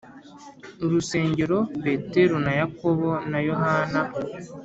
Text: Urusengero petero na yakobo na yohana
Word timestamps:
Urusengero 0.85 1.57
petero 1.83 2.35
na 2.45 2.53
yakobo 2.59 3.09
na 3.31 3.39
yohana 3.47 4.01